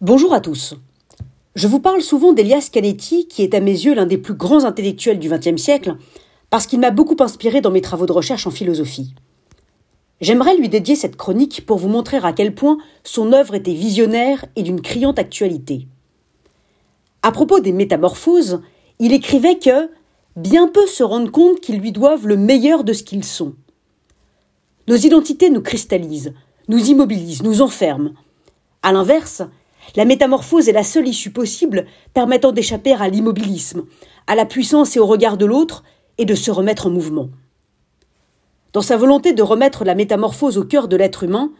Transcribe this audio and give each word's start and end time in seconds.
Bonjour 0.00 0.32
à 0.32 0.38
tous. 0.38 0.76
Je 1.56 1.66
vous 1.66 1.80
parle 1.80 2.02
souvent 2.02 2.32
d'Elias 2.32 2.68
Canetti, 2.72 3.26
qui 3.26 3.42
est 3.42 3.52
à 3.52 3.58
mes 3.58 3.72
yeux 3.72 3.96
l'un 3.96 4.06
des 4.06 4.16
plus 4.16 4.34
grands 4.34 4.64
intellectuels 4.64 5.18
du 5.18 5.28
XXe 5.28 5.60
siècle, 5.60 5.96
parce 6.50 6.68
qu'il 6.68 6.78
m'a 6.78 6.92
beaucoup 6.92 7.16
inspiré 7.18 7.60
dans 7.60 7.72
mes 7.72 7.80
travaux 7.80 8.06
de 8.06 8.12
recherche 8.12 8.46
en 8.46 8.52
philosophie. 8.52 9.12
J'aimerais 10.20 10.56
lui 10.56 10.68
dédier 10.68 10.94
cette 10.94 11.16
chronique 11.16 11.66
pour 11.66 11.78
vous 11.78 11.88
montrer 11.88 12.18
à 12.18 12.32
quel 12.32 12.54
point 12.54 12.78
son 13.02 13.32
œuvre 13.32 13.56
était 13.56 13.72
visionnaire 13.72 14.44
et 14.54 14.62
d'une 14.62 14.82
criante 14.82 15.18
actualité. 15.18 15.88
À 17.22 17.32
propos 17.32 17.58
des 17.58 17.72
métamorphoses, 17.72 18.60
il 19.00 19.12
écrivait 19.12 19.58
que 19.58 19.90
bien 20.36 20.68
peu 20.68 20.86
se 20.86 21.02
rendent 21.02 21.32
compte 21.32 21.58
qu'ils 21.58 21.80
lui 21.80 21.90
doivent 21.90 22.28
le 22.28 22.36
meilleur 22.36 22.84
de 22.84 22.92
ce 22.92 23.02
qu'ils 23.02 23.24
sont. 23.24 23.54
Nos 24.86 24.94
identités 24.94 25.50
nous 25.50 25.60
cristallisent, 25.60 26.34
nous 26.68 26.88
immobilisent, 26.88 27.42
nous 27.42 27.62
enferment. 27.62 28.12
À 28.84 28.92
l'inverse, 28.92 29.42
la 29.96 30.04
métamorphose 30.04 30.68
est 30.68 30.72
la 30.72 30.84
seule 30.84 31.08
issue 31.08 31.30
possible 31.30 31.86
permettant 32.14 32.52
d'échapper 32.52 32.92
à 32.92 33.08
l'immobilisme, 33.08 33.84
à 34.26 34.34
la 34.34 34.44
puissance 34.44 34.96
et 34.96 35.00
au 35.00 35.06
regard 35.06 35.36
de 35.36 35.46
l'autre, 35.46 35.84
et 36.18 36.24
de 36.24 36.34
se 36.34 36.50
remettre 36.50 36.86
en 36.86 36.90
mouvement. 36.90 37.30
Dans 38.72 38.82
sa 38.82 38.96
volonté 38.96 39.32
de 39.32 39.42
remettre 39.42 39.84
la 39.84 39.94
métamorphose 39.94 40.58
au 40.58 40.64
cœur 40.64 40.88
de 40.88 40.96
l'être 40.96 41.22
humain, 41.22 41.52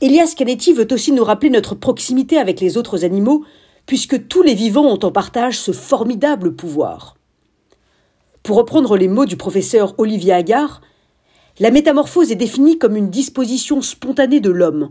Elias 0.00 0.34
Canetti 0.36 0.72
veut 0.72 0.88
aussi 0.90 1.12
nous 1.12 1.24
rappeler 1.24 1.50
notre 1.50 1.74
proximité 1.74 2.38
avec 2.38 2.60
les 2.60 2.76
autres 2.76 3.04
animaux, 3.04 3.44
puisque 3.86 4.26
tous 4.26 4.42
les 4.42 4.54
vivants 4.54 4.86
ont 4.86 5.04
en 5.04 5.12
partage 5.12 5.58
ce 5.58 5.72
formidable 5.72 6.54
pouvoir. 6.54 7.16
Pour 8.42 8.56
reprendre 8.56 8.96
les 8.96 9.08
mots 9.08 9.26
du 9.26 9.36
professeur 9.36 9.94
Olivier 9.98 10.32
Agar, 10.32 10.80
la 11.58 11.70
métamorphose 11.70 12.30
est 12.30 12.36
définie 12.36 12.78
comme 12.78 12.96
une 12.96 13.10
disposition 13.10 13.80
spontanée 13.80 14.40
de 14.40 14.50
l'homme, 14.50 14.90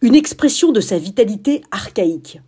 une 0.00 0.14
expression 0.14 0.72
de 0.72 0.80
sa 0.80 0.98
vitalité 0.98 1.62
archaïque, 1.70 2.40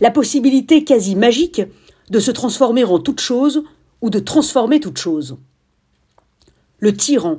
la 0.00 0.10
possibilité 0.10 0.84
quasi 0.84 1.16
magique 1.16 1.62
de 2.10 2.20
se 2.20 2.30
transformer 2.30 2.84
en 2.84 2.98
toute 2.98 3.20
chose 3.20 3.62
ou 4.00 4.10
de 4.10 4.18
transformer 4.18 4.80
toute 4.80 4.98
chose. 4.98 5.36
Le 6.78 6.96
tyran 6.96 7.38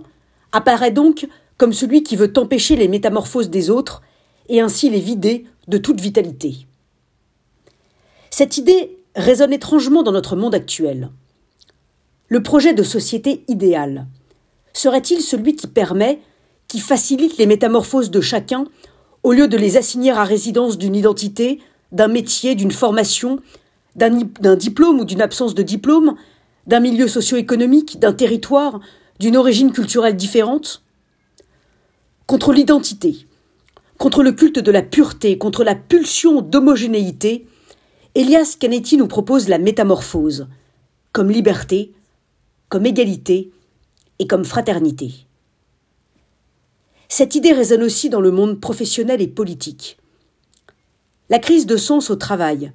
apparaît 0.52 0.92
donc 0.92 1.28
comme 1.58 1.74
celui 1.74 2.04
qui 2.04 2.16
veut 2.16 2.34
empêcher 2.38 2.76
les 2.76 2.88
métamorphoses 2.88 3.50
des 3.50 3.70
autres 3.70 4.02
et 4.48 4.62
ainsi 4.62 4.90
les 4.90 5.00
vider 5.00 5.46
de 5.68 5.78
toute 5.78 6.02
vitalité. 6.02 6.66
Cette 8.30 8.58
idée 8.58 8.98
résonne 9.16 9.54
étrangement 9.54 10.04
dans 10.04 10.12
notre 10.12 10.36
monde 10.36 10.56
actuel. 10.56 11.10
Le 12.28 12.44
projet 12.44 12.74
de 12.74 12.84
société 12.84 13.44
idéale 13.48 14.08
serait-il 14.74 15.22
celui 15.22 15.56
qui 15.56 15.68
permet, 15.68 16.20
qui 16.68 16.80
facilite 16.80 17.38
les 17.38 17.48
métamorphoses 17.48 18.12
de 18.12 18.22
chacun 18.22 18.66
au 19.24 19.34
lieu 19.34 19.48
de 19.48 19.58
les 19.58 19.78
assigner 19.78 20.12
à 20.12 20.24
résidence 20.24 20.78
d'une 20.78 20.96
identité, 20.96 21.60
d'un 21.92 22.08
métier, 22.08 22.56
d'une 22.56 22.72
formation, 22.72 23.40
d'un 23.96 24.56
diplôme 24.56 25.00
ou 25.00 25.06
d'une 25.06 25.22
absence 25.22 25.54
de 25.56 25.64
diplôme, 25.64 26.16
d'un 26.68 26.80
milieu 26.80 27.08
socio-économique, 27.08 28.00
d'un 28.00 28.14
territoire, 28.14 28.80
d'une 29.20 29.36
origine 29.36 29.72
culturelle 29.72 30.16
différente? 30.16 30.84
Contre 32.28 32.54
l'identité, 32.54 33.26
contre 33.98 34.24
le 34.24 34.32
culte 34.32 34.60
de 34.60 34.72
la 34.72 34.84
pureté, 34.84 35.38
contre 35.38 35.64
la 35.64 35.76
pulsion 35.76 36.42
d'homogénéité, 36.42 37.48
Elias 38.16 38.56
Canetti 38.60 38.98
nous 38.98 39.08
propose 39.08 39.50
la 39.50 39.58
métamorphose, 39.58 40.48
comme 41.12 41.30
liberté, 41.30 41.94
comme 42.70 42.86
égalité 42.86 43.52
et 44.20 44.28
comme 44.28 44.46
fraternité. 44.46 45.26
Cette 47.12 47.34
idée 47.34 47.54
résonne 47.54 47.82
aussi 47.82 48.10
dans 48.10 48.22
le 48.22 48.30
monde 48.30 48.62
professionnel 48.62 49.20
et 49.20 49.28
politique. 49.28 49.98
La 51.32 51.40
crise 51.40 51.66
de 51.66 51.76
sens 51.76 52.12
au 52.12 52.16
travail, 52.16 52.72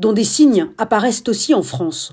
dont 0.00 0.12
des 0.12 0.24
signes 0.24 0.70
apparaissent 0.76 1.22
aussi 1.28 1.54
en 1.54 1.62
France, 1.62 2.12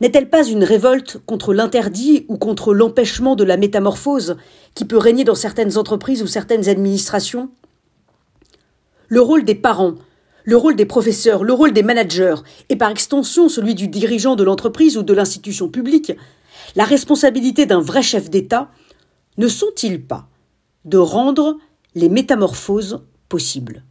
n'est-elle 0.00 0.30
pas 0.30 0.42
une 0.42 0.64
révolte 0.64 1.20
contre 1.26 1.52
l'interdit 1.52 2.24
ou 2.28 2.38
contre 2.38 2.72
l'empêchement 2.72 3.36
de 3.36 3.44
la 3.44 3.58
métamorphose 3.58 4.38
qui 4.74 4.86
peut 4.86 4.96
régner 4.96 5.22
dans 5.22 5.34
certaines 5.34 5.76
entreprises 5.76 6.22
ou 6.22 6.26
certaines 6.26 6.70
administrations? 6.70 7.50
Le 9.08 9.20
rôle 9.20 9.44
des 9.44 9.54
parents, 9.54 9.96
le 10.44 10.56
rôle 10.56 10.76
des 10.76 10.86
professeurs, 10.86 11.44
le 11.44 11.52
rôle 11.52 11.74
des 11.74 11.82
managers, 11.82 12.36
et 12.70 12.76
par 12.76 12.90
extension 12.90 13.50
celui 13.50 13.74
du 13.74 13.88
dirigeant 13.88 14.34
de 14.34 14.44
l'entreprise 14.44 14.96
ou 14.96 15.02
de 15.02 15.12
l'institution 15.12 15.68
publique, 15.68 16.12
la 16.74 16.84
responsabilité 16.84 17.66
d'un 17.66 17.80
vrai 17.80 18.02
chef 18.02 18.30
d'État, 18.30 18.70
ne 19.36 19.46
sont-ils 19.46 20.02
pas 20.02 20.26
de 20.84 20.98
rendre 20.98 21.58
les 21.94 22.08
métamorphoses 22.08 23.04
possibles. 23.28 23.84